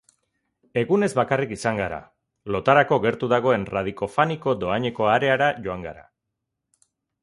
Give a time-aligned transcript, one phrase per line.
[0.81, 1.99] Egunez bakarrik izan gara.
[2.57, 6.07] Lotarako gertu dagoen Radicofani-ko dohaineko areara joan gara.